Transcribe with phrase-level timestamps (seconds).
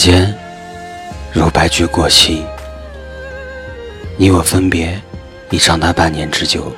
[0.00, 0.34] 间
[1.30, 2.42] 如白驹过隙，
[4.16, 4.98] 你我分别
[5.50, 6.72] 已长达半年之久。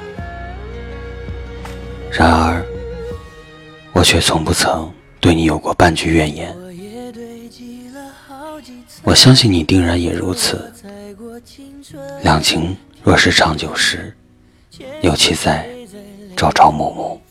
[2.10, 2.66] 然而，
[3.92, 6.52] 我却从不曾对你有过半句怨言。
[9.04, 10.72] 我相信你定然也如此。
[12.24, 14.12] 两情若是长久时，
[15.00, 15.64] 又岂在
[16.36, 17.22] 朝朝暮暮？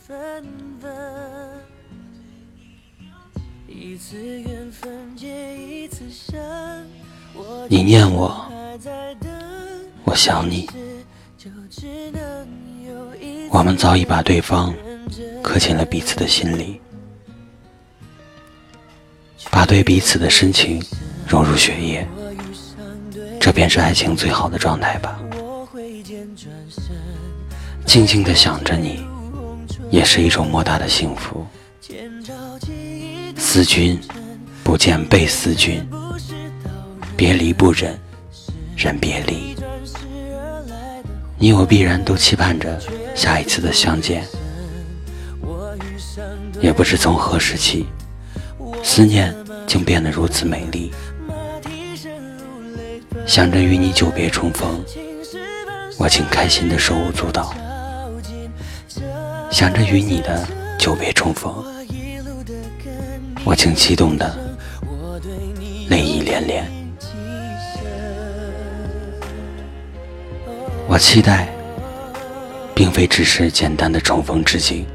[7.67, 8.45] 你念我，
[10.03, 10.69] 我想你。
[13.49, 14.73] 我们早已把对方
[15.41, 16.79] 刻进了彼此的心里，
[19.49, 20.81] 把对彼此的深情
[21.27, 22.07] 融入血液，
[23.39, 25.19] 这便是爱情最好的状态吧。
[27.85, 29.05] 静静的想着你，
[29.89, 31.45] 也是一种莫大的幸福。
[33.37, 33.99] 思君
[34.63, 35.85] 不见被思君，
[37.21, 37.95] 别离不忍，
[38.75, 39.55] 忍别离。
[41.37, 42.81] 你我必然都期盼着
[43.13, 44.25] 下一次的相见，
[46.59, 47.85] 也不知从何时起，
[48.83, 49.35] 思念
[49.67, 50.91] 竟变得如此美丽。
[53.27, 54.83] 想着与你久别重逢，
[55.99, 57.53] 我竟开心的手舞足蹈；
[59.51, 60.43] 想着与你的
[60.79, 61.53] 久别重逢，
[63.45, 64.35] 我竟激动的
[65.87, 66.80] 泪意连连。
[70.87, 71.47] 我期待，
[72.75, 74.85] 并非只是简单的重逢之景，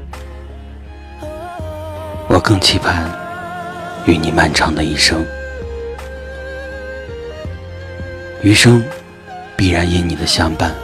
[2.27, 3.09] 我更期盼
[4.05, 5.25] 与你漫长的一生，
[8.43, 8.83] 余生
[9.55, 10.75] 必然因你的相伴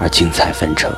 [0.00, 0.92] 而精彩纷呈。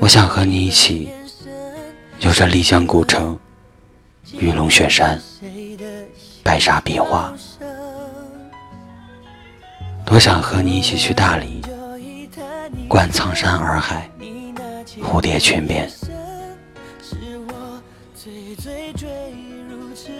[0.00, 1.10] 我想和你一起，
[2.20, 3.38] 游着丽江古城。
[4.32, 5.20] 玉龙雪山，
[6.42, 7.32] 白沙壁画，
[10.04, 11.62] 多想和你一起去大理，
[12.86, 14.10] 观苍山洱海，
[15.00, 15.88] 蝴蝶泉边。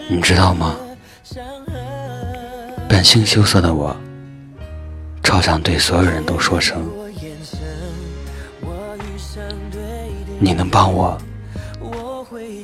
[0.09, 0.77] 你知道吗？
[2.89, 3.95] 本性羞涩的我，
[5.23, 6.83] 超想对所有人都说声：
[10.41, 11.17] 你能帮我？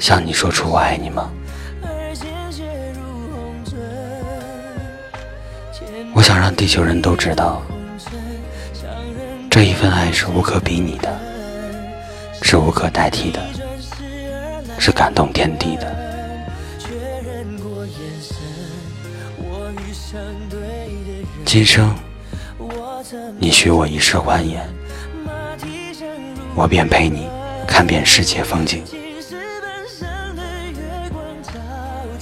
[0.00, 1.30] 向你说出我爱你吗？
[6.14, 7.60] 我想让地球人都知道，
[9.50, 11.08] 这一份爱是无可比拟的，
[12.42, 13.40] 是无可代替的，
[14.78, 15.92] 是感动天地的。
[21.44, 21.94] 今生
[23.38, 24.68] 你许我一世欢颜，
[26.54, 27.28] 我便陪你
[27.66, 28.82] 看遍世界风景。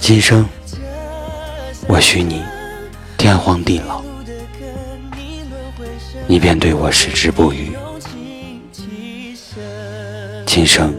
[0.05, 0.45] 今生，
[1.87, 2.43] 我许你
[3.17, 4.01] 天荒地老，
[6.27, 7.71] 你便对我矢志不渝。
[10.45, 10.93] 今生，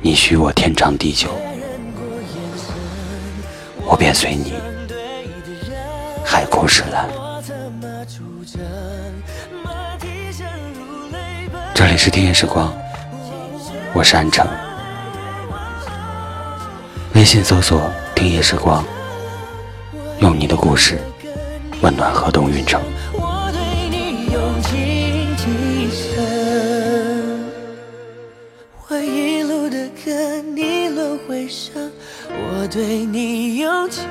[0.00, 1.28] 你许我天长地久，
[3.84, 4.54] 我便随你
[6.24, 7.06] 海枯石烂。
[11.74, 12.72] 这里是听夜时光，
[13.92, 14.48] 我是安城。
[17.16, 18.84] 微信搜索“听夜时光”，
[20.20, 21.00] 用你的故事
[21.80, 22.78] 温暖河东运城。
[23.14, 27.40] 我对你用情极深，
[28.86, 31.90] 我一路的跟你轮回声。
[32.28, 34.04] 我对你用情